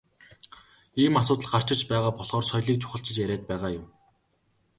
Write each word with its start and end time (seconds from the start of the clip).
Ийм 1.03 1.13
асуудал 1.21 1.49
гарч 1.53 1.67
ирж 1.73 1.83
байгаа 1.91 2.11
болохоор 2.15 2.45
соёлыг 2.47 2.77
чухалчилж 2.79 3.19
яриад 3.25 3.43
байгаа 3.49 3.71
юм. 3.79 3.85